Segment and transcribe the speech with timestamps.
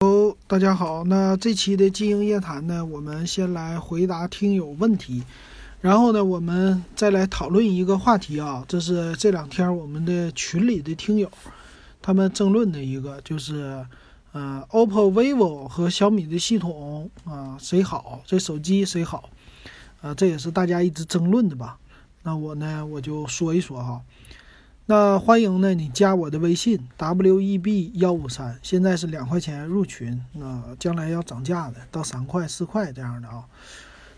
[0.00, 1.04] 喽，大家好。
[1.04, 5.22] 那这期的经营夜谈呢，我们先来回答听友问题，
[5.80, 8.62] 然后呢，我们再来讨论一个话题啊。
[8.68, 11.30] 这是这两天我们的群里的听友
[12.02, 13.86] 他们争论的一个，就是
[14.32, 18.20] 呃，OPPO、vivo 和小米的系统啊，谁好？
[18.26, 19.30] 这手机谁好？
[20.02, 21.78] 啊，这也是大家一直争论的吧。
[22.22, 24.02] 那我呢，我就说一说哈。
[24.88, 33.42] 那欢迎呢，你加我的微信 w e b 幺五三，现在是两块钱入群，那将来要涨价的，到三块四块这样的啊。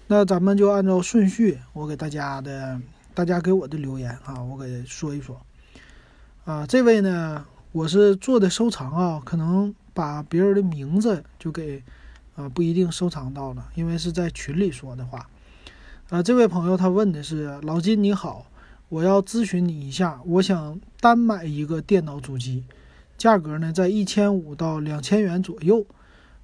[0.08, 2.78] 那咱们就按照顺序，我给大家的，
[3.14, 5.40] 大家给我的留言啊，我给说一说。
[6.44, 11.82] 啊，这位呢，我是做的收藏啊，可能把别人的名字就给，
[12.36, 15.26] 啊，不一定收藏到了，因为是在群里说的话。
[16.10, 18.44] 啊，这位朋友他问的是老金你好。
[18.88, 22.64] 我要咨询你一下，我想单买一个电脑主机，
[23.18, 25.84] 价格呢在一千五到两千元左右，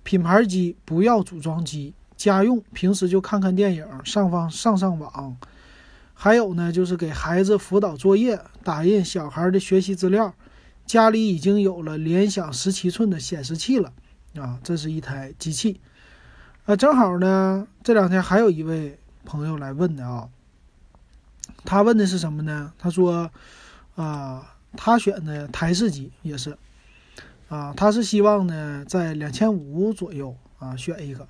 [0.03, 5.37] 品牌机不要组装机，家用平时就看看电影，上方上上网，
[6.13, 10.35] 还有呢就是给孩子辅导作业，打印小孩的学习资料，
[10.85, 13.91] 家里已经有了联想十七寸的显示器了。
[14.37, 15.81] 啊，这是一台机器，
[16.67, 20.29] 啊，正好呢这两天还有一位朋友来问的啊。
[21.65, 22.73] 他问的是什么呢？
[22.79, 23.31] 他说，
[23.97, 26.57] 啊，他选的台式机也是，
[27.49, 31.27] 啊，他是希望呢在两千五左右啊选一个，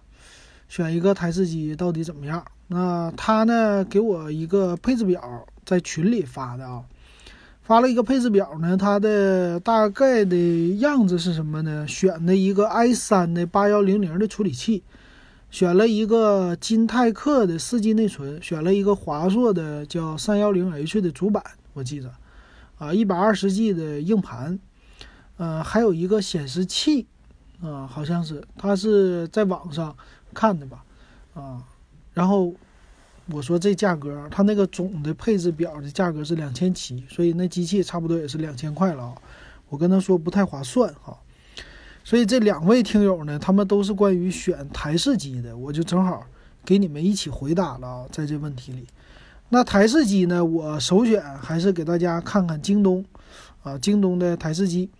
[0.68, 2.44] 选一个台式机到底怎么样？
[2.66, 6.82] 那他呢给我一个配置表在群里发的啊，
[7.62, 11.86] 发了一个配置表呢，它的大概的样子是什么呢？
[11.86, 14.82] 选的一个 i 三的八幺零零的处理器。
[15.54, 21.40] 选了一个金泰克的四 G 内存，选了一个华硕的叫三幺零 H 的主板，
[21.74, 22.12] 我记着，
[22.76, 24.58] 啊，一百二十 G 的硬盘，
[25.36, 27.06] 呃，还有一个显示器，
[27.62, 29.96] 啊，好像是他是在网上
[30.32, 30.84] 看的吧，
[31.34, 31.62] 啊，
[32.12, 32.52] 然后
[33.30, 39.14] 我说这价格，他那个总的配置表的价格是两千七，所以那机器差不多也是两千块了啊，
[39.68, 41.16] 我跟他说不太划算哈。
[42.04, 46.22] 所以这两位听友呢，他们都是关于选台式机的，我就正好
[46.62, 48.86] 给你们一起回答了啊，在这问题里。
[49.48, 53.02] 那台式机呢，我首选还是给大家看看京东，
[53.62, 54.90] 啊，京东的台式机。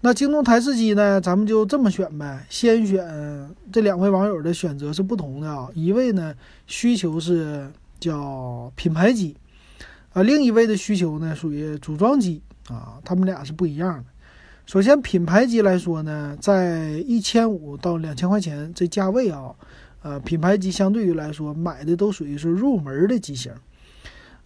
[0.00, 2.44] 那京东台式机呢，咱们就这么选呗。
[2.50, 6.34] 先选这两位网友的选择是不同的啊，一位呢
[6.66, 7.70] 需求是
[8.00, 9.36] 叫品牌机，
[10.12, 14.04] 啊，另一位的需求呢属于组装机啊，他们俩是不一样的。
[14.64, 19.54] 首先，品牌机来说呢，在一千五到两千块钱这价位啊，
[20.02, 23.52] 呃，品牌机相对于来说买的都属于是入门的机型，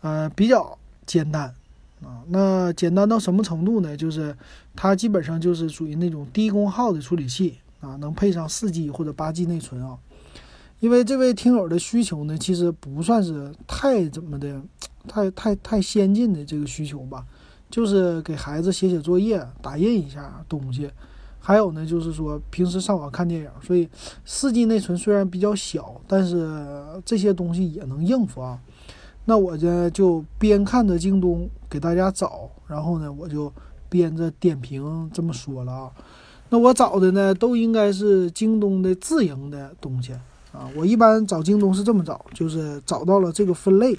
[0.00, 1.54] 呃，比较简单
[2.02, 2.24] 啊。
[2.28, 3.96] 那简单到什么程度呢？
[3.96, 4.36] 就是
[4.74, 9.96] 它基本上就是属于那种低功耗的处理器啊，能配上四 G 或者八 G 内存啊。
[10.80, 14.60] 因为这位听友的需求呢，其实不算是太怎么的，
[15.06, 17.24] 太太太先进的这个需求吧。
[17.76, 20.90] 就是给孩子写写作业、打印一下东西，
[21.38, 23.86] 还有呢，就是说平时上网看电影，所以
[24.24, 28.58] 四 G 内存虽然比较小，但是这些东西也能应付啊。
[29.26, 33.52] 那我呢就边看着京东给大家找，然后呢我就
[33.90, 35.90] 边着点评这么说了啊。
[36.48, 40.14] 那我找的呢都应该是京东的自营的东西
[40.50, 40.66] 啊。
[40.74, 43.94] 我一般找京东是这么找，就是找到了这个分类，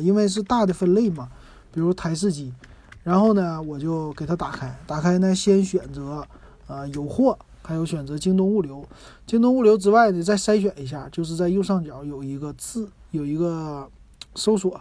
[0.00, 1.30] 因为是大的分类嘛，
[1.72, 2.52] 比如台式机。
[3.02, 6.24] 然后呢，我就给它打开，打开呢，先选择，
[6.68, 8.86] 呃，有货，还有选择京东物流。
[9.26, 13.90] 京东物流之外呢，再筛选一下，就是在右上角有一个字，有一个
[14.36, 14.80] 搜索，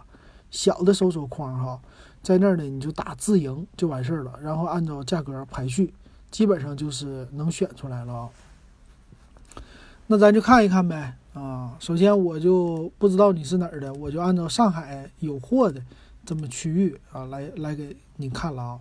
[0.51, 1.81] 小的搜索框哈，
[2.21, 5.91] 在那儿呢，你就打自营就完事儿了，然后按照价格排序，
[6.29, 8.29] 基本上就是能选出来了啊。
[10.05, 15.81] 那咱就看一看呗，啊，首先我就不知道你是哪儿的，我就按照上海有货的。
[16.23, 18.79] 这么区域啊，来来给你看了啊。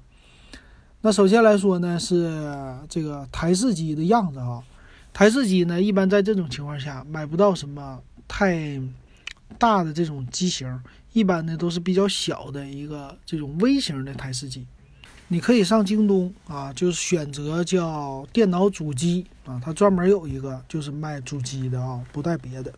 [1.00, 2.30] 那首先来说呢，是
[2.88, 4.62] 这个台式机的样子啊。
[5.12, 7.98] 台式机呢，一般在这种情况下买不到什么
[8.28, 8.80] 太
[9.58, 10.80] 大的这种机型，
[11.12, 14.66] 一般呢都是比较小的一个这种微型的台式机。
[15.28, 22.72] 你可以上京东啊，就是选择叫电脑主机啊，它专门有一个就是卖主机的啊，不带别的。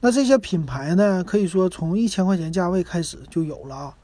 [0.00, 3.94] 那这些品牌呢，可以说从一千块钱价位开始就有了啊。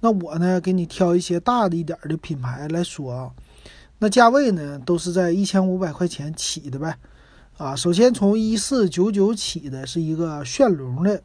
[0.00, 3.30] 那我呢，给你挑一些大的一点的品牌来说啊。
[3.98, 6.98] 那价位呢，都是在一千五百块钱起的呗。
[7.56, 11.22] 啊，首先从一四九九起的是一个炫龙的，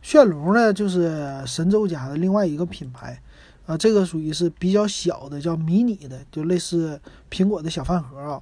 [0.00, 3.20] 炫龙呢就是神州家的另外一个品牌
[3.66, 3.76] 啊。
[3.76, 6.98] 这个属于是比较小的，叫迷你的，就类似
[7.30, 8.40] 苹果的小饭盒啊。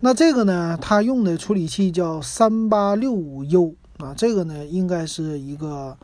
[0.00, 5.96] 那这个呢，它用的处理器叫三八六五 U 啊，这个呢应该是一个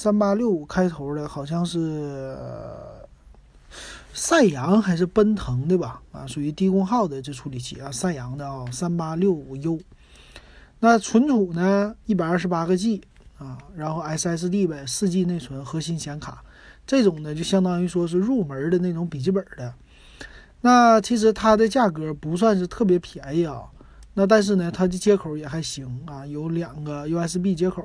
[0.00, 2.38] 三八六五开头的，好像是
[4.14, 6.00] 赛扬还是奔腾的吧？
[6.12, 9.80] 啊，属于低功耗的这处理器啊，赛扬的啊，三八六五 U。
[10.78, 13.02] 那存储呢，一百二十八个 G
[13.38, 16.44] 啊，然后 SSD 呗，四 G 内存，核心显卡，
[16.86, 19.74] 这种呢就相当于说是入门的那种笔记本的。
[20.60, 23.64] 那其实它的价格不算是特别便宜啊，
[24.14, 27.84] 那但是呢，它的接口也还行啊，有两个 USB 接口，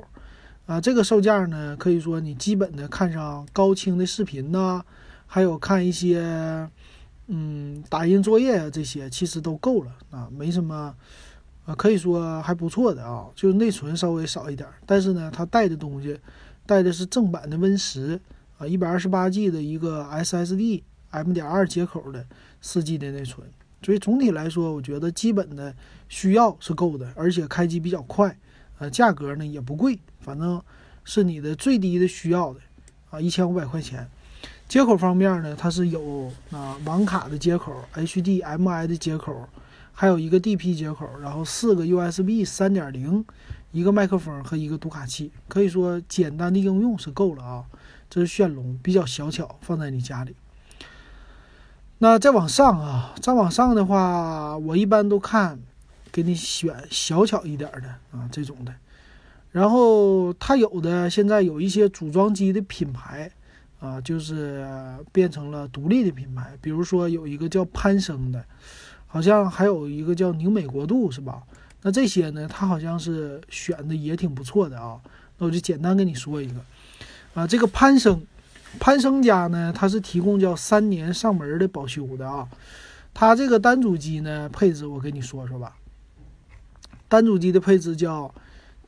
[0.66, 4.82] 啊，这个售价呢，可以说你基本的看上高清的视频呐，
[5.26, 6.68] 还有看一些，
[7.26, 10.94] 嗯，打印作业啊这些，其实都够了啊，没什么，
[11.66, 16.18] 啊，可以说还不错的啊，就是内存稍微少一点，但是呢，它带的东西，
[16.64, 18.20] 带的是正版的 Win 十
[18.58, 20.82] 啊，一百二十八 G 的一个 SSD。
[21.10, 22.26] M 点二接口的
[22.60, 23.46] 四 G 的内存，
[23.82, 25.72] 所以总体来说，我觉得基本的
[26.08, 28.36] 需要是够的，而且开机比较快，
[28.90, 30.62] 价格呢也不贵，反正
[31.04, 32.60] 是你的最低的需要的，
[33.10, 34.08] 啊，一千五百块钱。
[34.66, 39.46] 接口方面呢，它是有啊网卡的接口、HDMI 的接口，
[39.92, 43.24] 还有一个 DP 接口，然后四个 USB 三点零，
[43.72, 47.64] 一个麦克风和一个读卡器，可以说简单的应用是够了啊。
[48.08, 50.34] 这是炫龙，比较小巧，放在你家里。
[51.98, 55.58] 那再往上啊，再往上的话，我一般都看，
[56.14, 58.72] 给你选小巧一点的啊这种的。
[59.50, 63.28] 然后它有的现在有一些组装机的品牌
[63.80, 64.64] 啊，就是
[65.10, 66.56] 变成了独立的品牌。
[66.60, 68.44] 比如说有一个叫攀升的，
[69.08, 71.42] 好像还有一个叫宁美国度，是吧？
[71.82, 75.00] 那这些呢，它好像是选的也挺不错的啊。
[75.38, 76.54] 那我就简单跟你说一个
[77.34, 78.24] 啊，这个攀升。
[78.78, 82.48] 攀升家呢，它是提供叫三年上门的保修的啊。
[83.12, 85.76] 它这个单主机呢，配置我跟你说说吧。
[87.14, 88.34] 单主机的配置叫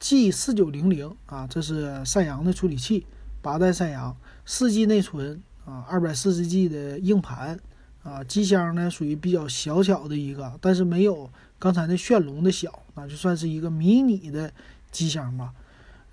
[0.00, 3.06] G 四九零零啊，这是赛扬的处理器，
[3.40, 7.56] 八代赛扬，四 G 内存啊，二百四十 G 的硬盘
[8.02, 14.52] 啊，机箱呢属于比较小巧的一个，但是没有刚才那炫龙的小，那就算是一个迷你的
[14.90, 15.52] 机箱吧。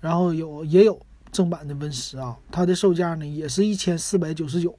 [0.00, 1.00] 然后有也有。
[1.32, 4.78] 正版的 Win 十啊，它的售价呢也是一千四百九十九，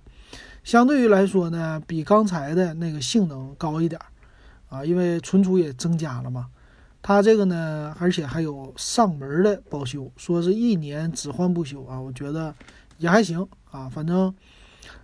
[0.63, 3.99] 相对于来说呢，比刚才的那个性能高一点
[4.69, 6.47] 啊，因为存储也增加了嘛。
[7.07, 12.51] 它这个呢，而且还有上门的保修，说是一年只换不修啊，我觉得
[12.97, 13.87] 也还行啊。
[13.87, 14.33] 反正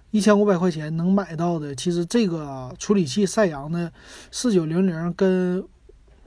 [0.09, 3.93] 一千五百块钱能买到的，其实这个处理器赛扬的
[4.31, 5.63] 四九零零跟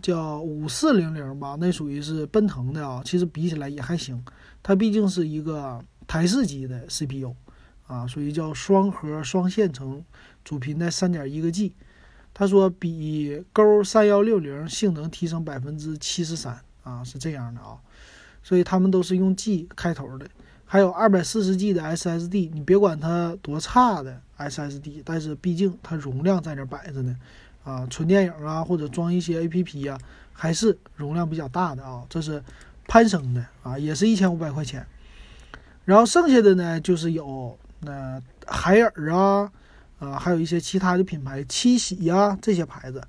[0.00, 4.24] 叫五四零零吧，那属于是奔腾的啊，其实比起来也还行。
[4.62, 7.34] 它毕竟是一个台式机的 CPU，
[7.88, 10.04] 啊，属于叫双核双线程，
[10.44, 11.74] 主频带三点一个 G。
[12.34, 17.78] 他说比勾三幺六零性能提升百分之七十三，啊，是这样的啊。
[18.42, 20.26] 所以他们都是用 G 开头的，
[20.66, 22.50] 还有二百四十 G 的 SSD。
[22.52, 27.16] 你别管它多差的 SSD，但是毕竟它容量在那摆着呢，
[27.62, 29.98] 啊，存电影啊或者装一些 APP 啊，
[30.32, 32.04] 还是容量比较大的啊。
[32.10, 32.42] 这是。
[32.86, 34.86] 攀升的啊，也是一千五百块钱，
[35.86, 39.50] 然后剩下的呢，就是有那海尔啊，
[40.10, 43.02] 啊，还有一些其他的品牌，七喜呀这些牌子，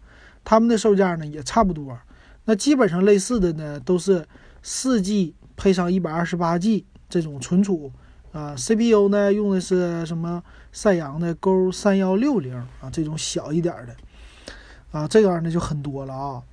[0.44, 1.98] 他们的售价呢也差不多。
[2.46, 4.26] 那基本上类似的呢，都是
[4.62, 7.92] 四 G 配上一百二十八 G 这种存储
[8.32, 13.96] 啊，CPU 呢用的是什么赛扬的勾三幺六零啊，这种小一点的
[14.92, 16.44] 啊，这样呢就很多了啊。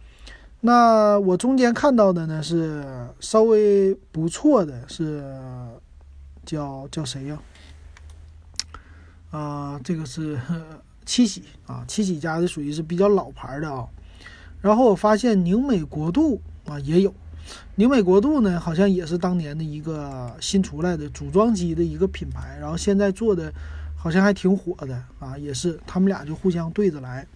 [0.61, 2.85] 那我中间看到的呢是
[3.19, 5.23] 稍微不错的，是
[6.47, 7.39] 叫叫谁呀？
[9.33, 10.39] 啊这个是
[11.05, 13.85] 七喜啊，七喜家的属于是比较老牌的啊。
[14.61, 17.13] 然后我发现宁美国度啊也有，
[17.75, 23.53] 宁美国度呢好像也是当年的一个新出来的组装机的一个品牌，然后现在做的
[23.97, 27.27] 好像还挺火的啊，也是他们俩就互相对着来。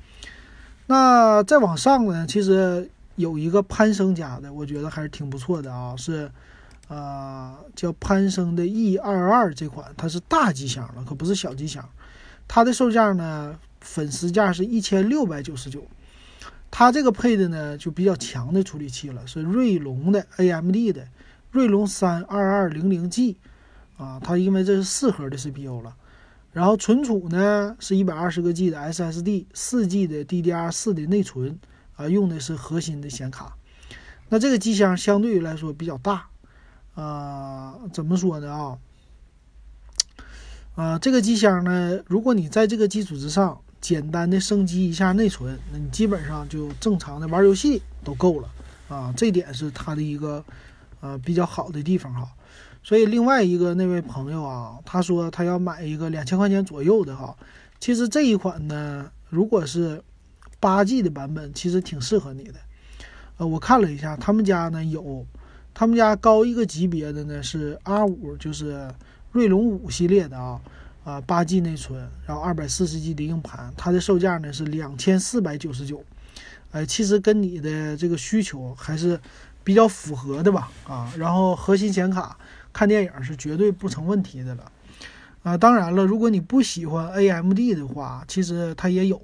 [0.87, 2.89] 那再往上呢，其实。
[3.17, 6.31] 有一个攀升家的，我觉得还是挺不错的啊，是，
[6.89, 11.89] 呃，叫攀升的 E 二二这款，它是大机箱了，可不是小机箱。
[12.49, 15.87] 它的售价呢，粉丝价是一千六百九十九。
[16.71, 21.07] 它这个配的呢，就比较强的处理器了，是锐龙的 AMD 的
[21.51, 23.37] 锐龙三二二零零 G
[23.97, 25.95] 啊，它因为这是四核的 CPU 了。
[26.53, 31.59] 然后存储呢是一百二十个 G 的 SSD，四 G 的 DDR 四的内存。
[31.97, 33.57] 啊，用的是核心的显卡，
[34.29, 36.27] 那这个机箱相对于来说比较大，
[36.97, 38.79] 啊，怎么说呢啊？
[40.75, 48.49] 啊，这个机箱呢，如果你在这个基础之上简单的升级一下内存，那你基本上就正常的玩游戏都够了
[48.89, 49.15] 啊。
[49.17, 50.45] 这点是它的一个
[51.01, 52.29] 呃比较好的地方哈。
[52.83, 57.37] 所以另外一个那位朋友啊，他说他要买一个两千块钱左右的哈。
[57.79, 60.03] 其实这一款呢，如果是
[60.59, 62.55] 八 G 的版本，其实挺适合你的。
[63.39, 65.27] 呃，我看了一下，他们家呢有，
[65.79, 68.89] 他们家高一个级别的呢是 R 五，就是
[69.33, 70.59] 锐龙五系列的啊，
[71.05, 76.03] 啊八 G 内存，然后二百四十 G 的硬盘，它的售价呢是两千四百九十九。
[76.71, 79.21] 哎，其实跟你的这个需求还是
[79.63, 80.71] 比较符合的吧？
[80.89, 82.39] 啊，然后核心显卡。
[82.73, 84.73] 看电影是绝对不成问题的了，
[85.43, 89.21] 啊，当然了，如果你不喜欢 AMD 的话，其实它也有，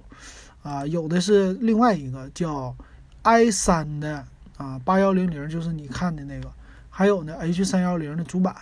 [0.62, 2.76] 啊，有的是另外一个叫
[3.22, 4.24] i3 的
[4.62, 6.48] 啊，八幺零零就是你看的那个，
[6.88, 8.54] 还有呢 H 三幺零的主板，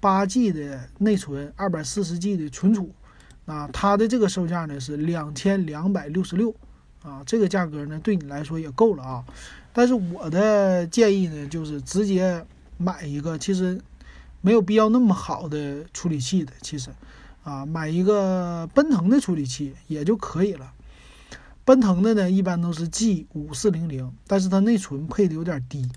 [0.00, 2.90] 八 G 的内存，二百四十 G 的存储，
[3.46, 6.52] 啊，它的这个售价呢是两千两百六十六，
[7.02, 9.24] 啊，这个价格呢对你来说也够了啊，
[9.72, 12.44] 但是我的建议呢就是直接
[12.76, 13.80] 买一个，其实。
[14.42, 16.88] 没有必要那么好的处理器的，其实，
[17.42, 20.72] 啊，买一个奔腾的处理器也就可以了。
[21.66, 25.90] 奔腾的呢，一般都是 G 五四零零，但是它内存配的有点低。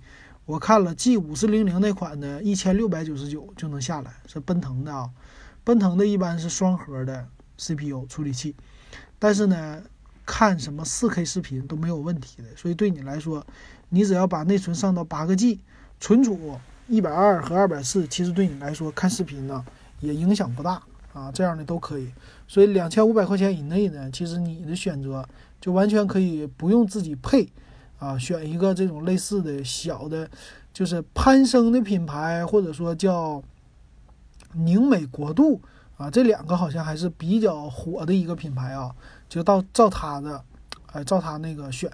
[0.48, 5.08] 我看了 G 五四零零那款呢，一千六百九十九就能下来，是奔腾的啊。
[5.64, 7.28] 奔腾的一般是双核的
[7.60, 8.56] CPU 处理器，
[9.20, 9.80] 但是呢，
[10.26, 12.48] 看什么四 K 视频都没有问题的。
[12.56, 13.46] 所以对你来说，
[13.90, 15.60] 你只要把内存上到八个 G，
[16.00, 16.60] 存储。
[16.88, 19.64] 一百二和二百四，其实对你来说看视频呢
[20.00, 20.82] 也影响不大
[21.14, 22.10] 啊，这样的都可以。
[22.48, 25.24] 所以两千五百块钱以内呢，其实你的选择
[25.60, 27.48] 就完全可以不用自己配
[27.98, 30.30] 啊，选一个这种类似的小的，
[30.74, 33.44] 就是攀升的品牌，或者说叫
[34.54, 35.62] 宁美国度
[35.98, 38.96] 啊，这两个好像还是比较火的一个品牌啊，
[39.28, 40.44] 就到照它的，
[40.92, 41.92] 哎，照它那个选。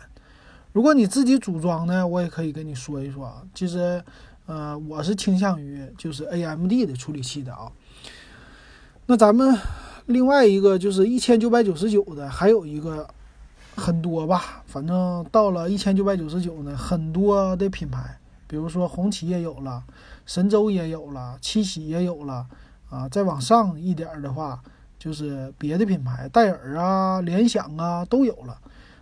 [0.71, 4.03] 如果你自己组装呢，我也可以跟你说一说啊，其实。
[4.47, 7.71] 呃，我是倾向于就是 AMD 的处理器的啊。
[9.07, 9.57] 那咱们
[10.05, 13.09] 另外一个就是一千九百九十九的，还有一个
[13.75, 18.17] 很多吧，反正到了一千九百九十九呢，很多的品牌，
[18.47, 19.83] 比如说红旗也有了，
[20.25, 22.45] 神州也有了，七喜也有了
[22.89, 23.07] 啊。
[23.09, 24.61] 再往上一点的话，
[24.97, 28.57] 就是别的品牌，戴尔啊、联想啊都有了。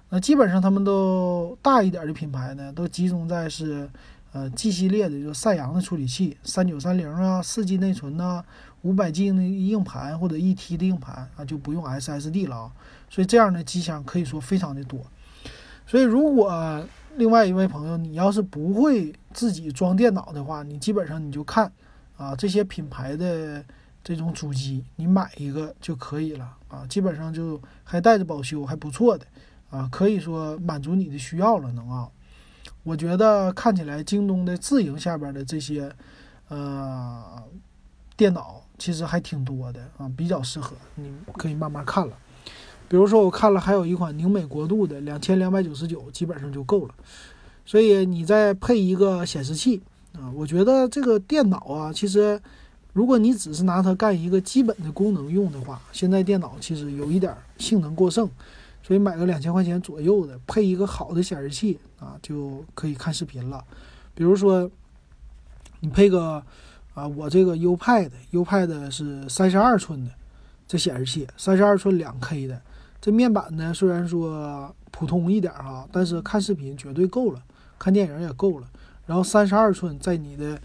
[0.10, 3.89] 那基本上他们都大一点的品牌呢，都集中在是。
[4.36, 8.44] 呃，G 系列的就赛扬的处理器，三九三零啊，四 G 内存呐，
[8.82, 12.72] 五百 G 的硬盘或者一 T 的硬盘啊，就不用 SSD 了啊。
[13.13, 15.00] 所以这样的机箱可以说非常的多。
[15.86, 16.84] 所以如果
[17.15, 21.72] 另外一位朋友你要是不会自己装电脑的话，你基本上你就看
[22.17, 23.63] 啊这些品牌的
[24.03, 29.27] 这种主机，你买一个就可以了啊，基本上就还带着保修，还不错的
[29.70, 32.10] 啊，可以说满足你的需要了能啊。
[32.82, 35.93] 我觉得看起来京东的自营下边的这些，
[36.48, 37.43] 呃，
[38.17, 42.17] 电脑其实还挺多的啊，比较适合，你可以慢慢看了。
[42.88, 46.94] 比如说我看了还有一款宁美国度的，两千两百九十九，基本上就够了。
[47.66, 49.82] 所以你再配一个显示器
[50.13, 52.40] 啊，我觉得这个电脑啊，其实
[52.92, 58.30] 如果你只是拿它干一个基本的功能用的话，现在电脑其实有一点性能过剩。
[58.86, 63.63] 所以买个两千块钱左右的，配一个好的显示器啊，就可以看视频了。
[64.13, 64.70] 比如说，
[65.80, 66.44] 你配个
[66.94, 70.12] 啊，我这个 UPad，UPad 是三十二寸的
[70.68, 72.62] 这显示器，三十二寸两 K 的。
[73.03, 77.43] 这面板呢，虽然说普通一点哈，但是看视频绝对够了，
[77.77, 78.67] 看电影也够了。
[79.05, 80.57] 然后三十二寸在你的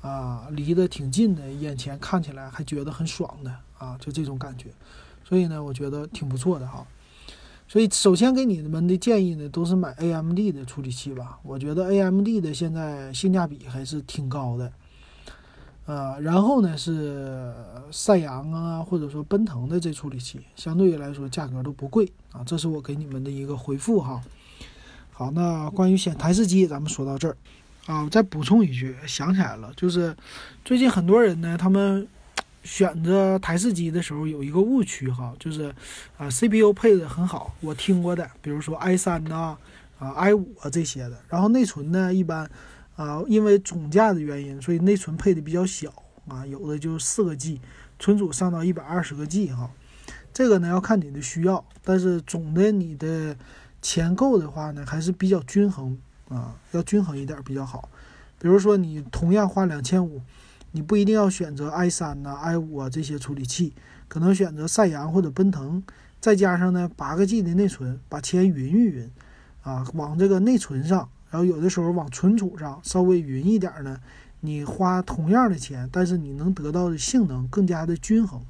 [0.00, 4.68] 啊离得挺近的眼前看起来还觉得很爽的啊，就这种感觉。
[5.24, 6.86] 所以呢，我觉得挺不错的哈。
[7.66, 11.40] 所以，首先给你们的建议呢，都是买 AMD 的处理器吧。
[11.42, 14.72] 我觉得 AMD 的现在性价比还是挺高的。
[15.90, 17.52] 呃，然后呢是
[17.90, 22.44] 赛扬啊，或者说奔腾的这处理器，相对于来说价格都不贵啊。
[22.46, 24.22] 这是我给你们的一个回复哈。
[25.10, 27.36] 好，那关于显台式机，咱们说到这儿
[27.86, 30.16] 啊，我再补充一句，想起来了，就是
[30.64, 32.06] 最近很多人呢，他们。
[32.62, 35.74] 选择台式机的时候有一个误区哈，就是
[36.18, 39.56] 啊 CPU 配的很好，我听过的，比如说 i 三呐，
[39.98, 41.16] 啊 i 五啊这些的。
[41.30, 42.44] 然后内存呢一般
[43.02, 45.90] 啊，因为总价的原因，所以内存配的比较小
[46.28, 47.60] 啊，有的就四个 G，
[47.98, 49.70] 存储上到一百二十个 G 哈。
[50.34, 53.34] 这个呢要看你的需要，但是总的你的
[53.80, 55.96] 钱够的话呢，还是比较均衡
[56.28, 57.88] 啊，要均衡一点比较好。
[58.38, 60.20] 比如说你同样花两千五。
[60.72, 63.74] 你不一定要选择 i 三呐、i 五啊这些处理器，
[64.06, 65.82] 可能选择赛扬或者奔腾
[66.20, 69.10] 再加上呢八个 G 的内存，把钱匀一匀，
[69.62, 73.98] 啊，往这个内存上，然后有的时候往存储上稍微匀一点呢，
[74.40, 78.42] 你花同样的钱，但是你能得到的性能更加的均衡。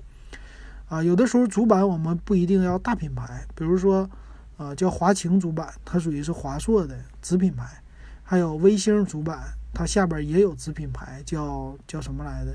[0.89, 4.11] 啊，有的时候主板我们不一定要大品牌，比如说，
[4.57, 7.83] 啊叫华擎主板，它属于是华硕的子品牌，
[8.25, 9.39] 还有微星主板，
[9.73, 12.51] 它下边也有子品牌，叫叫什么来着？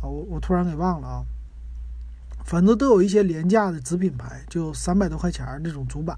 [0.00, 1.24] 啊，我我突然给忘了啊。
[2.44, 6.16] 反正都有一些廉价的子品牌，就三百多块钱那种主板，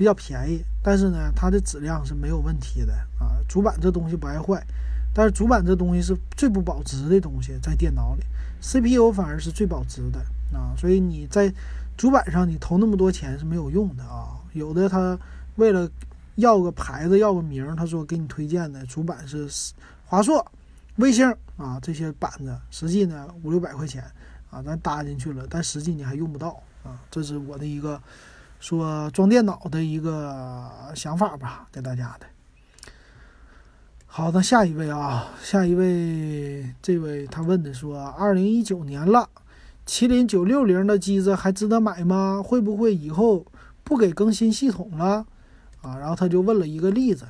[0.00, 3.36] 比较便宜，但是呢，它的质量是没有问题的啊。
[3.46, 4.66] 主板这东西不爱坏，
[5.12, 8.22] 但是主板这东西是最不保值的东西，在电脑里
[8.62, 10.18] ，CPU 反而是最保值的
[10.58, 10.72] 啊。
[10.74, 11.52] 所以你在
[11.98, 14.40] 主板上你投那么多钱是没有用的啊。
[14.54, 15.18] 有的他
[15.56, 15.86] 为了
[16.36, 19.46] 要个牌子要个名，他说给你推荐的主板是
[20.06, 20.50] 华硕、
[20.96, 24.02] 微星啊这些板子，实际呢五六百块钱。
[24.48, 26.98] 啊，咱搭进去了，但实际你还用不到啊！
[27.08, 28.00] 这是我的一个
[28.60, 32.26] 说装电脑的一个想法吧，给大家的。
[34.06, 39.28] 好，那下一位啊，下一位，这位他问的说，二零一九年了，
[39.86, 42.42] 麒麟九六零的机子还值得买吗？
[42.44, 43.46] 会不会以后
[43.82, 45.24] 不给更新系统了？
[45.80, 47.24] 啊，然后他就问了一个例子，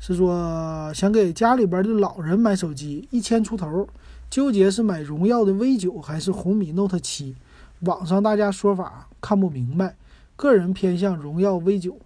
[0.00, 3.88] 是说想给家里边的老人买手机，一千出头。
[4.28, 7.36] 纠结是买荣耀的 V 九还是红米 Note 七，
[7.80, 9.94] 网上大家说法看不明白，
[10.42, 11.96] 个人偏向荣耀 V 九，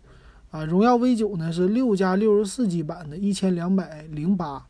[0.50, 4.66] 啊，荣耀 V 九呢是六加六十四 G 版的，一千两百零八，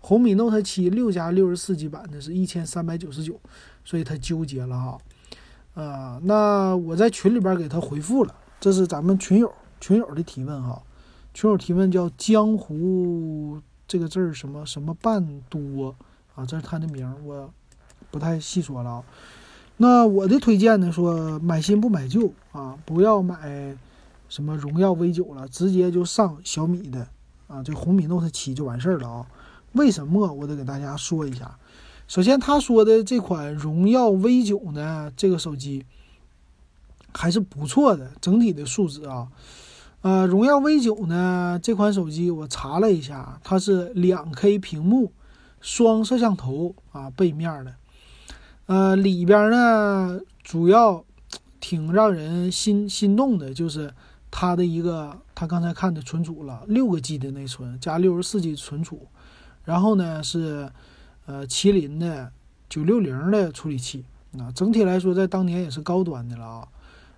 [0.00, 3.40] 红米 Note 七六加六十四 G 版的是一千三百九十九，
[3.86, 4.98] 所以他纠结了哈，
[5.82, 10.82] 啊，那我在群里边给他回复了，这是咱们群友群友的提问哈，
[11.32, 13.58] 群友提问叫江湖
[13.88, 15.96] 这个字儿什么什么半多。
[16.34, 17.50] 啊，这是他的名，我
[18.10, 19.02] 不太细说了啊。
[19.76, 23.76] 那我的推荐呢，说买新不买旧啊，不要买
[24.28, 27.06] 什么荣耀 V 九了，直接就上小米的
[27.46, 29.26] 啊，这红米 Note 七就完事儿了啊。
[29.72, 30.32] 为什么？
[30.32, 31.56] 我得给大家说一下。
[32.08, 35.84] 首先，他说的这款荣耀 V 九呢，这个手机
[37.12, 39.28] 还是不错的，整体的素质啊。
[40.00, 45.12] 呃，荣耀 V 九呢，这款手机我查了一下，它是两 K 屏幕。
[45.58, 47.74] 双摄像头啊，背面的，
[48.66, 51.04] 呃，里边呢，主要
[51.60, 53.92] 挺让人心心动的，就是
[54.30, 59.06] 它的一个，他刚才看的存储了，六个 G 的内存加六十四 G 存储，
[59.64, 60.70] 然后呢是，
[61.26, 62.32] 呃，麒麟的
[62.68, 64.04] 九六零的处理器，
[64.36, 66.68] 啊，整体来说在当年也是高端的了啊。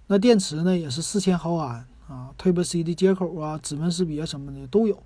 [0.09, 5.03] 那电池呢也是四千毫安啊，Type C 的接口啊，指纹识别什么的都有。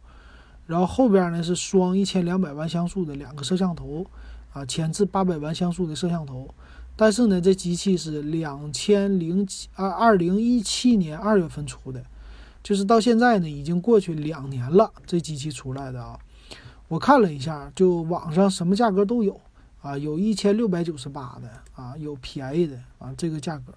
[0.66, 4.06] 然后后边呢是双一千两百万像素的两个摄像头，
[4.52, 6.48] 啊，前置八百万像素的摄像头。
[6.94, 12.04] 但是呢，这机器是两千零七二二零一七年二月份出的，
[12.62, 16.18] 就是到现在呢已经过去两年了，这机器出来的啊。
[16.88, 19.40] 我看了一下，就网上什么价格都有
[19.80, 23.72] 啊，有一千六百九十八的啊，有便宜的啊，这个价格。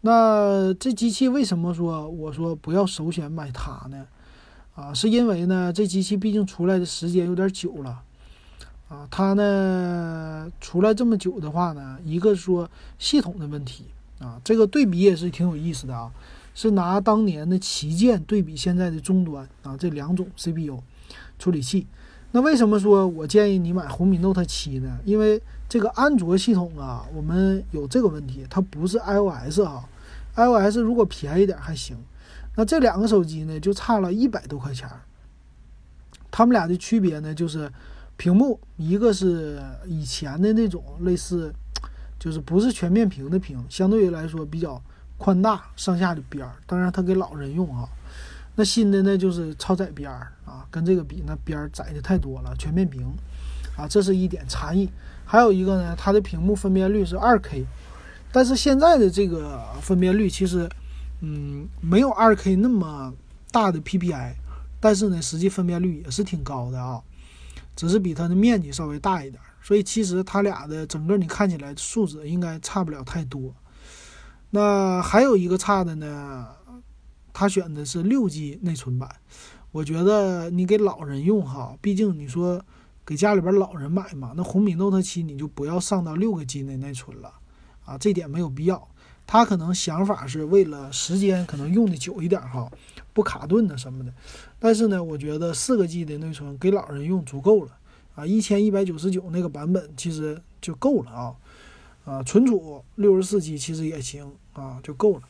[0.00, 4.06] 那这机器为什么说我说不要首选买它呢？
[4.74, 8.02] 啊，是因为呢，这机器毕竟出来的时间有点久了，
[8.90, 13.84] 啊，它呢出来这么久的话呢，一个说系统的问题
[14.18, 16.10] 啊，这个对比也是挺有意思的啊，
[16.56, 20.82] 是拿当年的旗舰对比现在的终端啊，这两种 CPU
[21.38, 21.86] 处理器。
[22.32, 24.98] 那为什么说我建议你买红米 Note 七呢？
[25.04, 29.88] 因为这个安卓系统啊，我们有这个问题，它不是 iOS 啊
[30.34, 31.96] ，iOS 如果便宜点还行。
[32.56, 35.00] 那这两个手机呢，就差了一百多块钱儿。
[36.30, 37.70] 他们俩的区别呢，就是
[38.20, 41.50] 屏幕，一个是以前的那种类似，
[42.18, 44.78] 就是不是全面屏的屏，相对于来说比较
[45.16, 46.52] 宽大，上下的边儿。
[46.66, 47.88] 当然，它给老人用啊。
[48.54, 53.10] 那新的呢，就是超窄边儿啊，跟这个比，那边儿窄的太多了，全面屏
[53.74, 54.86] 啊，这是一点差异。
[55.24, 57.64] 还有一个呢，它的屏幕分辨率是二 K，
[58.30, 60.68] 但是现在的这个分辨率其实。
[61.22, 63.12] 嗯，没有二 K 那么
[63.50, 64.32] 大的 PPI，
[64.80, 66.98] 但是呢，实际分辨率也是挺高的啊，
[67.80, 73.54] 只是比它的面积稍微大一点，所以其实它俩的整个你看起来素质应该差不了太多。
[74.50, 76.46] 那还有一个差的呢，
[77.32, 79.08] 他选的是六 G 内存版，
[79.72, 82.62] 我觉得你给老人用哈，毕竟你说
[83.02, 87.32] 给家里边老人买嘛，那红米 Note 七你就不要上到六个 G 的内存了
[87.86, 88.86] 啊，这点没有必要。
[89.26, 92.70] 他可能想法是为了时间可能用的久一点哈，
[93.12, 94.12] 不卡顿的什么的。
[94.58, 97.72] 但是呢，我觉得四个 G 的内存给老人用足够了
[98.14, 101.34] 啊，一千一百九十九那个版本其实就够了啊。
[102.04, 105.22] 啊，存储六十四 G 其实也行啊，就够了。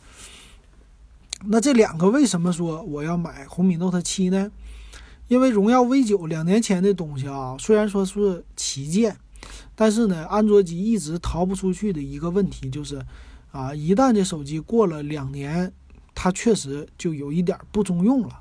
[1.44, 4.50] 那这两个为什么说我要买红米 Note 七呢？
[5.26, 9.16] 因为荣耀 V 九两年前的东西啊，虽然说是旗舰，
[9.74, 13.04] 但是呢，安卓机一直逃不出去的一个问题就是，
[13.50, 15.72] 啊，一旦这手机过了两年，
[16.22, 18.40] 它确实就有一点不中用了。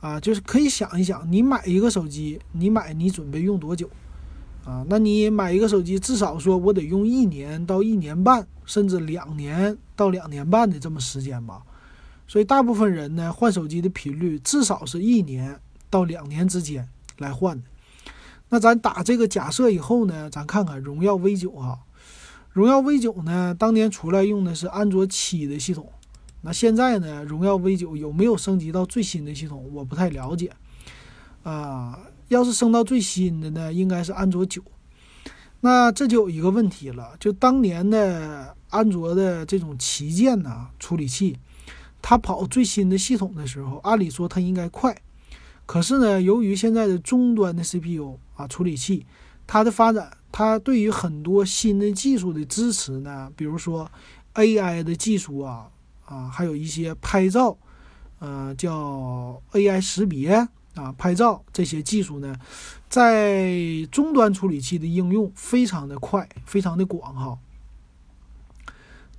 [0.00, 3.86] 啊，就是可以想一想，你买一个手机，你买你准备用多久？
[4.64, 11.60] 啊，那你买一个手机，至少说我得用一年到一年半，甚至两年到两年半的这么时间吧。
[12.26, 16.88] 所以大部分人呢，换手机的频率至少是一年到两年之间
[17.18, 17.64] 来换的。
[18.48, 21.80] 那咱打这个假设以后呢，咱看看荣耀 V 九哈，
[22.52, 25.92] 荣耀 V 九呢，当年出来用的是安卓七的系统。
[26.42, 29.68] 那现在呢，荣耀 V 九有没有升级到最新的系统？
[29.72, 30.52] 我不太了解。
[31.42, 31.98] 啊，
[32.28, 34.62] 要是升到最新的呢，应该是安卓九。
[35.60, 41.36] 那这就有一个问题了，就当年的安卓的这种旗舰呐处理器。
[42.02, 44.96] 它跑最新的系统的时候，按理说它应该快，
[45.66, 49.04] 可是呢，由于现在的终端的 CPU 啊处理器，
[49.46, 53.90] 它的发展，它对于很多新的技术的支持呢，比如说
[54.34, 55.68] AI 的技术啊
[56.10, 57.56] 啊，还有一些拍照，
[58.18, 62.34] 呃，叫 AI 识别啊，拍照这些技术呢，
[62.88, 63.54] 在
[63.92, 67.38] 终端处理器的应用非常的快，非常的广哈。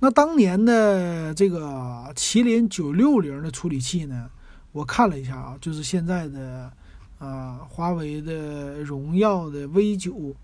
[0.00, 4.28] 那当年的这个麒麟九六零的处理器呢，
[4.72, 6.70] 我看了一下啊，就是现在的
[7.18, 10.34] 啊华为的荣耀的 V 九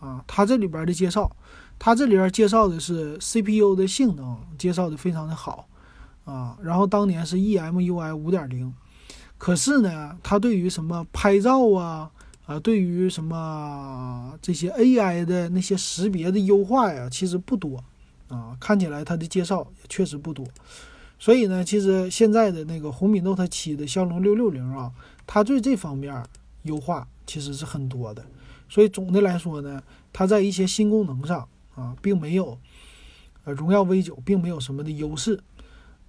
[0.00, 1.30] 啊，它这里边的介绍，
[1.78, 5.68] 它这里边介绍的是 CPU 的性能，介绍的非常的好
[6.24, 6.56] 啊。
[6.62, 8.72] 然后当年是 eMUI 五点零，
[9.38, 12.10] 可是呢，它对于什么拍照啊
[12.46, 17.82] 啊，对于什么这些 AI 的那些识别的优化呀，其实不多。
[18.28, 20.46] 啊，看起来它的介绍也确实不多，
[21.18, 24.90] 所以呢，其实现在的那个红米 Note 七的骁龙六六零啊，
[25.26, 26.24] 它对这方面
[26.62, 28.24] 优化其实是很多的，
[28.70, 29.82] 所以总的来说呢，
[30.14, 32.58] 它在一些新功能上啊，并没有
[33.44, 35.38] 呃荣耀 V 九并没有什么的优势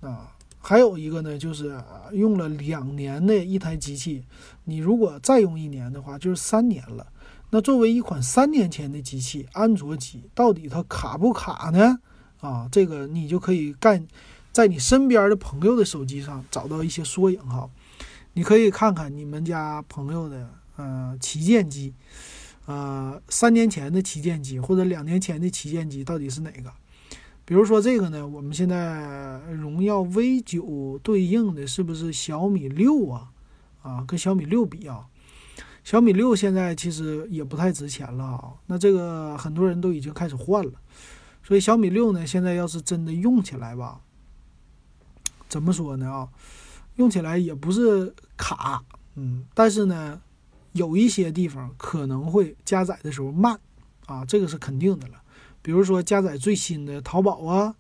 [0.03, 0.29] 啊。
[0.65, 1.77] 还有一个呢，就是
[2.13, 4.23] 用了两年的一台机器，
[4.63, 7.05] 你如果再用一年的话，就是三年了。
[7.49, 11.99] 那作为一款三年前的机器，安卓机到底它卡不卡呢？
[12.39, 14.07] 啊，这个你就可以干，
[14.53, 17.69] 在你身边的朋友的手机上找到一些缩影哈。
[18.31, 21.93] 你可以看看你们家朋友的呃旗舰机，
[22.65, 26.71] 呃三年前的旗舰机或者两年前的旗舰机到底是哪个？
[27.45, 33.31] 比如说这个呢，我们现在荣耀 V 九对应的是不是小米六啊？
[33.81, 35.05] 啊，跟小米六比啊，
[35.83, 38.53] 小米六现在其实也不太值钱了啊。
[38.67, 40.71] 那这个很多人都已经开始换了。
[41.43, 43.99] 所以小米六呢，现在要是真的用起来吧，
[45.49, 46.29] 怎么说呢啊？
[46.95, 48.81] 用起来也不是卡，
[49.15, 50.21] 嗯，但是呢，
[50.71, 53.59] 有一些地方可能会加载的时候慢，
[54.05, 55.22] 啊，这个是肯定的了。
[55.63, 57.73] 比如说加载最新的淘宝啊、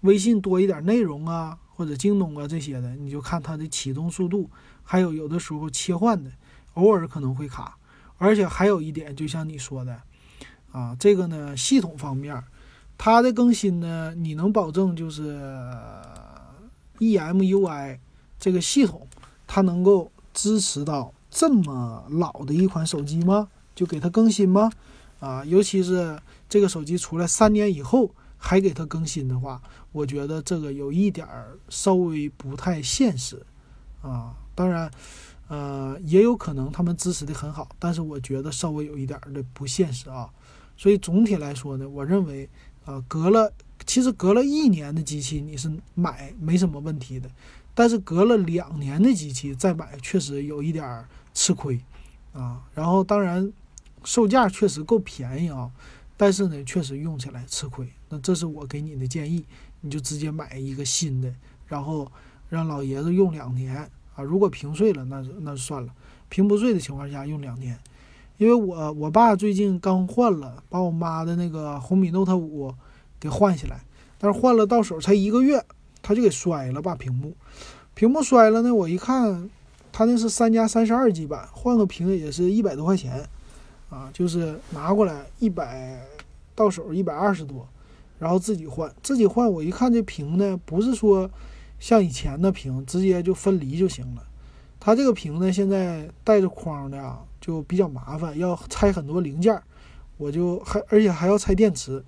[0.00, 4.48] 微信多一点内容啊，或者京东啊这些的，你就看它的启动速度，
[4.82, 6.30] 还有有的时候切换的，
[6.74, 7.76] 偶尔可能会卡。
[8.16, 10.00] 而且还有一点，就像你说的，
[10.70, 12.42] 啊，这个呢，系统方面。
[12.96, 15.36] 它的更新呢，你能保证就是
[17.00, 17.98] eMUI
[18.38, 19.04] 这个系统，
[19.48, 23.48] 它能够支持到这么老的一款手机吗？
[23.74, 24.70] 就给它更新吗？
[25.18, 26.16] 啊，尤其是
[26.48, 29.60] 这个手机出来三年以后还给它更新的话，
[29.92, 33.44] 我觉得这个有一点儿稍微不太现实
[34.02, 34.34] 啊。
[34.54, 34.90] 当然，
[35.48, 40.30] 呃，也有可能他们支持的很好，但是我觉得稍微有一点儿的不现实啊。
[40.76, 42.48] 所以总体来说呢，我认为。
[42.84, 43.50] 啊，隔了
[43.86, 47.26] 其实隔了一年的机器你是买没什么问题的，
[47.72, 51.80] 但是隔了两年的机器再买确实有一点儿吃亏
[52.34, 52.60] 啊。
[52.74, 53.50] 然后当然
[54.04, 55.70] 售价确实够便宜啊，
[56.16, 57.88] 但是呢确实用起来吃亏。
[58.08, 59.44] 那这是我给你的建议，
[59.80, 61.32] 你就直接买一个新的，
[61.66, 62.10] 然后
[62.48, 63.76] 让老爷子用两年
[64.14, 64.22] 啊。
[64.22, 65.92] 如果屏碎了，那那就算了，
[66.28, 67.78] 屏不碎的情况下用两年。
[68.36, 72.74] 因为我我爸最近刚换了，把我妈的那个红米 Note 五
[73.20, 73.80] 给换下来，
[74.18, 75.64] 但是换了到手才一个月，
[76.02, 77.36] 他就给摔了，把屏幕，
[77.94, 78.74] 屏幕摔了呢。
[78.74, 79.48] 我一看，
[79.92, 83.28] 他那是三加三十二 G 版，换个屏也是一百多块钱，
[83.94, 86.04] 啊，就是拿过来一百，
[86.54, 87.68] 到手一百二十多，
[88.18, 89.48] 然后自己换，自己换。
[89.48, 91.30] 我一看这屏呢，不是说
[91.78, 94.26] 像以前的屏直接就分离就行了，
[94.80, 97.20] 它这个屏呢，现在带着框的啊。
[97.44, 99.62] 就比较麻烦，要拆很多零件，
[100.16, 102.02] 我就还而且还要拆电池，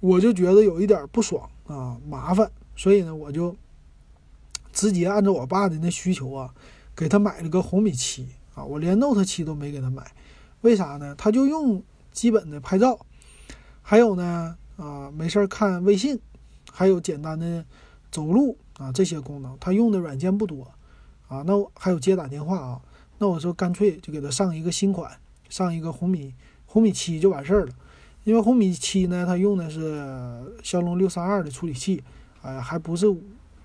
[0.00, 3.56] 我就觉得有一点不爽啊，麻烦，所以呢，我就
[4.70, 6.52] 直接按照我爸的那需求啊，
[6.94, 10.02] 给他买了个红米七啊，我连 Note 七都没给他买，
[10.62, 11.14] 为啥呢？
[11.16, 12.98] 他就用基本的拍照，
[13.82, 16.18] 还有呢，啊，没事儿看微信，
[16.72, 17.64] 还有简单的
[18.10, 20.70] 走路啊这些功能，他用的软件不多
[21.28, 22.80] 啊，那还有接打电话啊，
[23.18, 25.10] 那我说干脆就给他上一个新款，
[25.48, 26.34] 上一个红米
[26.66, 27.72] 红米七就完事儿了。
[28.24, 30.02] 因为红米七呢，它用的是
[30.62, 32.02] 骁龙六三二的处理器，
[32.42, 33.06] 哎，还不是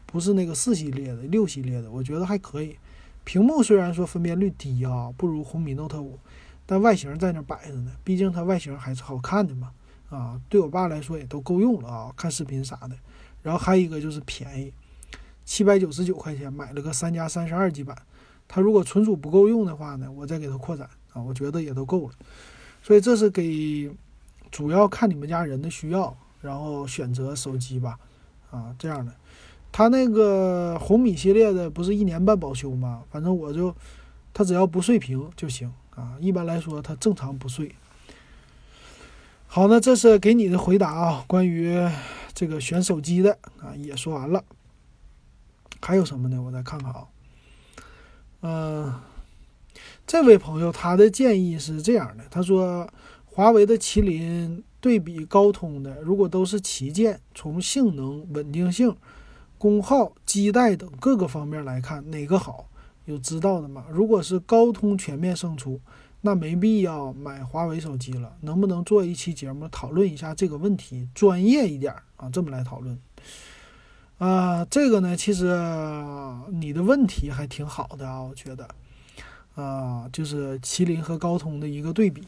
[0.05, 2.77] 不是那个四系列的，六系列的，我觉得还可以。
[3.25, 6.17] 屏幕虽然说分辨率低啊，不如红米 Note 五，
[6.65, 9.71] 但外形在那摆着呢，毕竟它外形还是好看的嘛。
[10.09, 12.95] 啊，对我爸来说也都够用了啊，看视频啥的。
[13.41, 14.71] 然后还有一个就是便宜，
[15.43, 17.97] 七百九十九块钱买了个三加三十二 G 版，
[18.47, 22.13] 它如果存储不够用的话呢，我再给它扩展啊，我觉得也都够了。
[22.81, 23.91] 所以这是给。
[24.51, 27.97] 主要看你们家人的需要，然后选择手机吧，
[28.51, 29.11] 啊，这样的。
[29.71, 33.01] 它那个红米系列的不是一年半保修吗？
[33.09, 33.75] 反正我就，
[34.31, 36.17] 它只要不碎屏就行啊。
[36.19, 37.75] 一般来说，它正常不碎。
[39.47, 41.23] 好，那这是给你的回答啊。
[41.27, 41.77] 关于
[42.33, 44.43] 这个选手机的啊，也说完了。
[45.81, 46.41] 还有什么呢？
[46.41, 47.07] 我再看看啊。
[48.41, 48.93] 嗯，
[50.05, 52.89] 这位朋友他的建议是这样的，他说。
[53.35, 58.95] 华为的麒麟对比高通的，如果都是旗舰，从性能、稳定性、
[59.57, 62.69] 功耗、基带等各个方面来看，哪个好？
[63.05, 63.85] 有知道的吗？
[63.91, 65.79] 如果是高通全面胜出，
[66.21, 68.33] 那没必要买华为手机了。
[68.41, 72.29] 能不能做一期节目讨论一下这个问题，专业一点啊？
[72.29, 72.97] 这么来讨论
[74.19, 74.63] 啊？
[74.65, 75.47] 这个呢，其实
[76.49, 78.67] 你的问题还挺好的啊，我觉得
[79.55, 82.23] 啊，就是麒麟和高通的一个对比。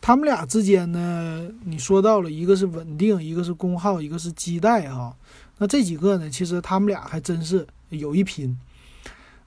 [0.00, 5.16] 他们俩之间呢，你说到了一个是稳定，一个是功耗，一个是基带哈。
[5.58, 8.58] 那这几个呢，其实他们俩还真是有一拼。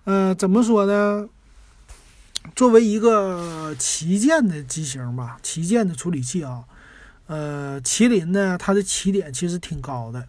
[0.05, 1.27] 呃，怎么说呢？
[2.55, 6.63] 作为一个旗舰的机型吧，旗舰的处理器啊，
[7.27, 10.27] 呃，麒麟呢，它的起点其实挺高的。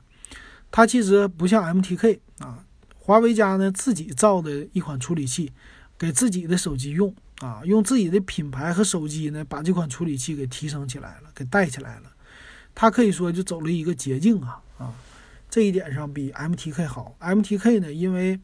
[0.70, 2.64] 它其实不像 MTK 啊，
[2.98, 5.52] 华为家呢自己造的一款处理器，
[5.98, 7.14] 给自己的手机用。
[7.40, 12.12] 啊，用自己的品牌和手机呢，把这款处理器给提升起来了，给带起来了。
[12.74, 14.92] 它可以说就走了一个捷径啊啊，
[15.48, 17.16] 这一点上比 MTK 好。
[17.18, 18.38] MTK 呢，因为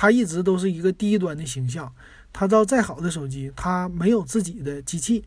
[0.00, 1.92] 它一直都是一个低端的形象，
[2.32, 5.24] 它造再好的手机，它没有自己的机器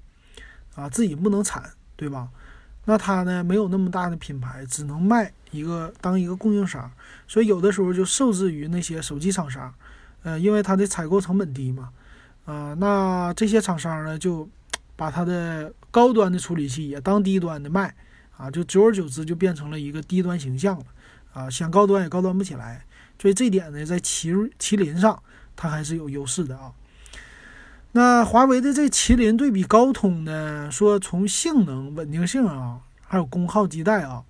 [0.76, 2.30] 啊，自己不能产，对吧？
[2.86, 6.90] 那它呢，没有那么大的品牌，只能卖一个当一个供应商，
[7.28, 9.74] 所以有的时候就受制于那些手机厂商，
[10.24, 11.90] 呃，因为它的采购成本低嘛。
[12.46, 14.48] 啊，那这些厂商呢，就
[14.96, 17.94] 把它的高端的处理器也当低端的卖，
[18.38, 20.86] 啊，就久而久之就变成了一个低端形象了，
[21.34, 22.86] 啊，想高端也高端不起来，
[23.22, 25.22] 所以这点呢，在麒麒麟上
[25.56, 26.72] 它还是有优势的啊。
[27.92, 34.24] 那华为的这麒麟对比高通呢，说从性能、稳定性啊，还有功耗、基带啊，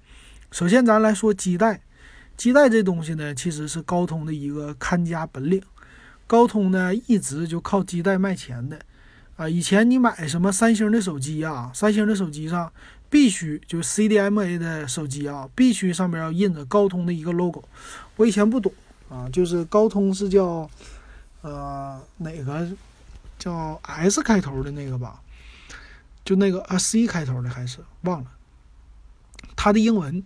[0.52, 1.80] 首先咱来说基带，
[2.36, 5.62] 基带这东西呢，其实是高通的一个看家本领。
[6.28, 8.78] 高通呢，一直就靠基带卖钱的，
[9.38, 12.70] 啊，以前你买什么三星的手机啊，三星的手机上
[13.10, 17.64] 必须就 CDMA 的手机啊，必须上面要印着高通的一个 logo。
[18.16, 18.72] 我以前不懂
[19.12, 20.70] 啊，就是高通是叫
[21.42, 22.68] 呃哪个
[23.38, 25.20] 叫 S 开头的那个吧，
[26.24, 28.32] 就那个啊 C 开头的还是忘了。
[29.54, 30.24] 它的英文，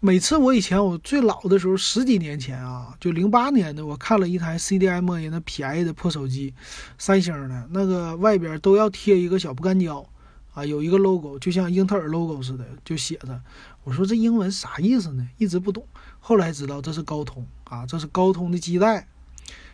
[0.00, 6.54] 每次我以前我最老的时候十几年前啊，就零八年的，我看了一台 CDMA 那便宜的破手机，
[6.96, 10.06] 三星的那个外边都要贴一个小不干胶，
[10.54, 13.38] 啊，有一个 logo，就像英特尔 logo 似的，就写着。
[13.84, 15.28] 我说这英文啥意思呢？
[15.38, 15.84] 一直不懂，
[16.20, 19.06] 后来知道这是高通啊，这是高通的基带，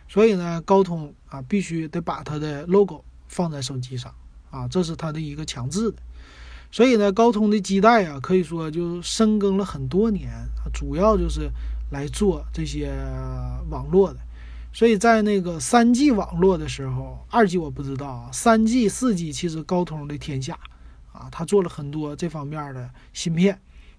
[0.07, 4.13] 所以呢，高通啊必须得把它的 logo 放在手机上
[4.49, 5.97] 啊，这是它的一个强制的。
[6.71, 10.29] 所以呢，高通的基带啊，可以说就深耕了很多年，
[10.73, 11.49] 主要就是
[11.89, 12.89] 来做这些
[13.69, 14.19] 网络的。
[14.73, 20.59] 所以在那个三 G 网络的时候，二 G 我不知道啊，三 G、四 G 其实高通的天下
[21.13, 23.57] 啊，他做了很多这方面的芯片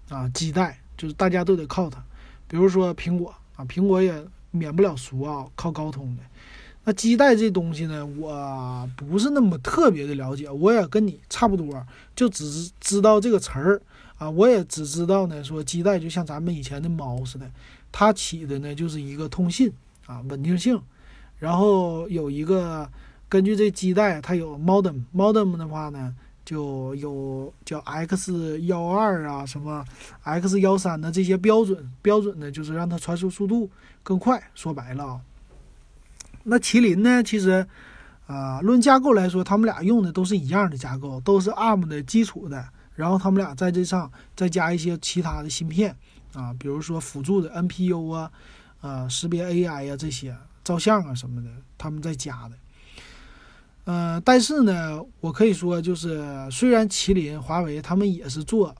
[0.09, 2.03] 啊，基带就是大家都得靠它。
[2.47, 6.23] 比如说苹果啊，苹果也免不了俗啊，靠高通的。
[6.85, 13.81] 那基带这东西呢，我不是那么特别的了解，我也跟你差不多，就只是知道这个词儿
[14.17, 17.51] 啊，我也只知道呢，说基带就像咱们以前的猫似的，
[17.91, 19.69] 它起的呢就是一个通信
[20.05, 20.81] 啊，稳定性，
[21.39, 22.89] 然后有一个
[23.27, 26.15] 根据这基带，它有 modem，modem 的话呢，
[26.47, 29.83] 就有叫 X 幺二啊，什么
[30.23, 33.69] X 幺三的这些标准，标准的就是让它传输速度
[34.01, 34.41] 更快。
[34.55, 35.19] 说白了啊，
[36.43, 37.67] 那麒麟呢，其实
[38.27, 42.65] 啊，论架构来说，他们俩用的都是一样的架构，都是 ARM 的基础的。
[42.95, 45.93] 然后他们俩在这上再加一些其他的芯片
[46.33, 48.31] 啊，比如说辅助的 NPU 啊，
[48.79, 50.33] 呃，识别 AI 呀这些，
[50.63, 52.55] 照相啊什么的，他们在加的。
[53.87, 56.21] 呃，但是呢，我可以说，就是
[56.51, 58.75] 虽然麒麟、华为他们也是做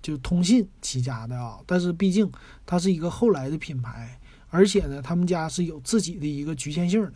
[0.00, 2.30] 就通信起家的啊，但是毕竟
[2.64, 4.16] 它是一个后来的品牌，
[4.50, 7.12] 而且呢，他们家是有自己的一个局限性的。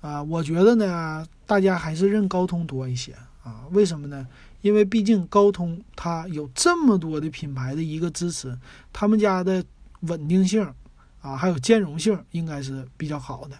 [0.00, 3.66] 啊，我觉得呢，大家还是认高通多一些啊？
[3.72, 4.26] 为什么呢？
[4.62, 8.58] 因为毕竟高通它有这么多的品牌的一个支持，
[8.90, 9.62] 他们家的
[10.00, 10.66] 稳定性
[11.20, 13.58] 啊，还有兼容性应该是比较好的。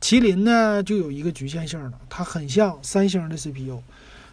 [0.00, 3.82] 麒麟呢就有一个局限性了，它很像三星的 CPU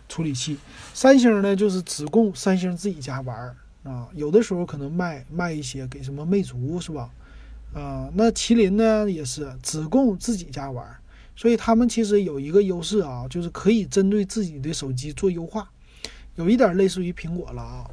[0.07, 0.57] 处理器。
[0.93, 7.09] 三星呢就是只供三星自己家玩儿啊，有的时候可能卖卖一些给什么魅族是吧？
[7.73, 10.97] 啊，那麒麟呢也是只供自己家玩儿，
[11.35, 15.69] 所以他们其实有一个优势啊，就是可以针对自己的手机做优化，
[16.35, 17.85] 有一点类似于苹果了啊，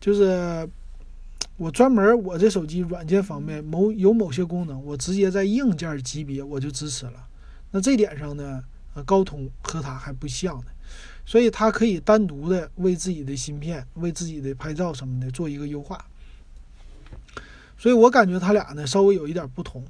[0.00, 0.68] 就是。
[1.56, 7.28] 我专门我这手机软件方面某有某些功能，我直接在硬件级别我就支持了。
[7.70, 8.62] 那这点上呢，
[8.94, 10.66] 呃，高通和它还不像呢，
[11.24, 16.04] 所以它可以单独的为自己的芯片、为自己的拍照什么的做一个优化。
[17.78, 19.84] 所以我感觉它俩呢稍微有一点不同。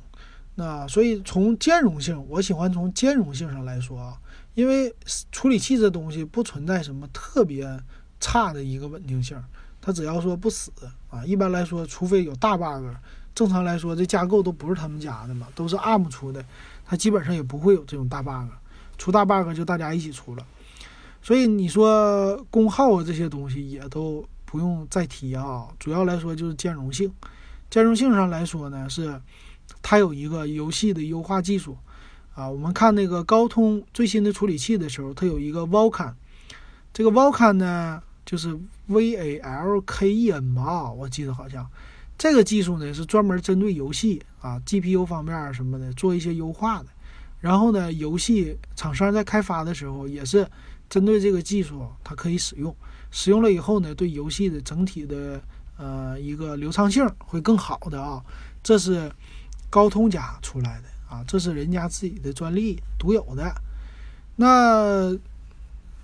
[0.57, 4.21] 那所以从兼容性，我喜欢从兼容性上来说啊，
[4.55, 4.95] 因为
[5.33, 7.67] 处理器这东西不存在什么特别
[8.21, 9.43] 差的一个稳定性。
[9.81, 10.71] 它只要说不死
[11.15, 12.85] 啊，一般来说，除非有大 bug，
[13.37, 16.45] 正常来说这架构都不是他们家的嘛，都是 ARM 出的，
[16.85, 18.51] 它基本上也不会有这种大 bug，
[18.99, 20.45] 出大 bug 就大家一起出了。
[21.23, 27.09] 所以你说功耗啊这些东西也都不用再提啊，主要来说就是兼容性。
[27.71, 29.21] 兼容性上来说呢，是
[29.83, 31.77] 它有一个游戏的优化技术
[32.35, 32.49] 啊。
[32.49, 36.15] 我们看那个高通最新的处理器的时候，它有一个 Vulkan，
[36.93, 38.03] 这个 Vulkan 呢。
[38.27, 41.67] 就是 V A L K E N 吧，我记得好像
[42.19, 46.87] 这个技术呢是专门针对游戏啊 G P U 方面什么的做一些优化的。
[47.41, 50.47] 然后呢，游戏厂商在开发的时候也是
[50.89, 52.75] 针对这个技术，它可以使用。
[53.11, 55.41] 使用了以后呢，对游戏的整体的
[55.77, 58.23] 呃一个流畅性会更好的啊。
[58.63, 59.11] 这是
[59.71, 63.55] 高通家出来的啊，这是人家自己的专利独有的。
[64.37, 65.17] 那。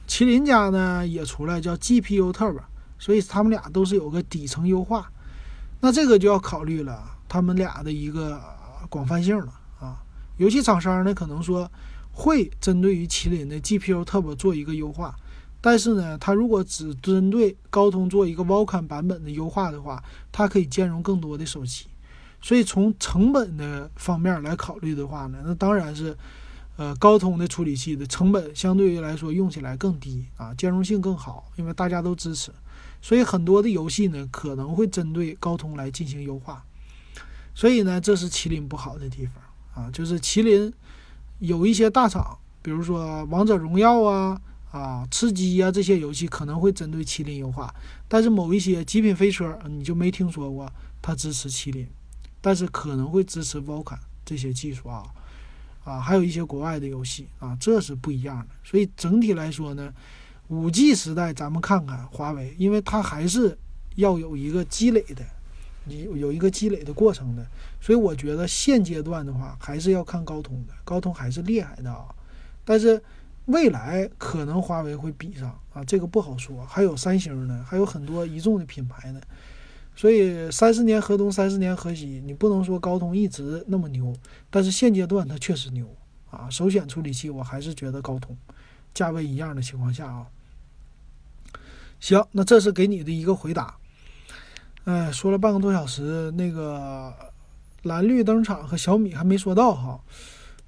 [0.09, 2.63] 麒麟家呢也出来叫 GPU Turbo，
[3.01, 5.11] 所以他们俩都是有个底层优化，
[5.81, 8.41] 那这个就要考虑了他们俩的一个
[8.89, 10.01] 广泛性了啊。
[10.37, 11.69] 游戏厂商呢可能说
[12.13, 15.17] 会针对于麒麟的 GPU Turbo 做一个优化，
[15.61, 21.87] 但是呢，它如果只针对高通做一个 Vulkan 版本的优化的话，它可以兼容更多的手机，
[22.41, 26.17] 所以从成本的方面来考虑的话呢，那当然是。
[26.77, 32.51] 呃，高通的处理器的成本相对于来说用起来更低啊，兼容性更好，因为大家都支持，
[33.03, 36.65] 所以很多的游戏呢可能会针对高通来进行优化。
[37.55, 40.73] 所以呢，这是麒麟不好的地方啊，就是麒麟
[41.39, 47.75] 有一些大厂，比如说王者荣耀啊、啊吃鸡啊这些游戏可能会针对麒麟优化，
[48.09, 51.87] 但是某一些极品飞车你就没听说过它支持麒麟，
[52.41, 55.03] 但是可能会支持 Vulkan 这些技术啊。
[55.83, 58.49] 啊，还有一些国外的游戏啊，这是不一样的。
[58.63, 59.93] 所以整体来说呢，
[60.51, 63.57] 五 G 时代咱们看看华为，因为它还是
[63.95, 65.25] 要有一个积累的，
[65.87, 67.47] 有有一个积累的过程的。
[67.81, 72.05] 所以我觉得现阶段的话，还是要看高通的，高通还是厉害的啊。
[72.65, 73.01] 但是
[73.47, 76.67] 未来可能华为会比上啊，这个不好说。
[76.67, 79.21] 还有三星呢，还有很多一众的品牌呢。
[79.95, 84.13] 所以三十年河东，三十年河西，你不能说高通一直那么牛，
[84.51, 85.87] 但是现阶段它确实牛
[86.29, 86.51] 啊。
[86.51, 88.37] 首选处理器，我还是觉得高通，
[88.93, 90.27] 价位一样的情况下啊。
[92.01, 93.77] 行，那这是给你的一个回答。
[94.85, 97.15] 哎，说了半个多小时，那个
[97.83, 100.01] 蓝绿灯厂和小米还没说到哈。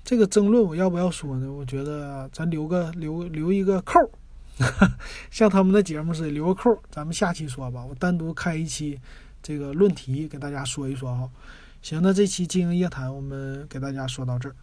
[0.04, 1.50] 这个争论我要不要说呢？
[1.50, 3.98] 我觉得咱留个留留一个扣。
[5.30, 7.82] 像他们的节目似的留个扣，咱们下期说吧。
[7.84, 9.00] 我单独开一期
[9.42, 11.30] 这个论题给大家说一说哈。
[11.80, 14.54] 行，那这期经营夜谈我们给大家说到这儿。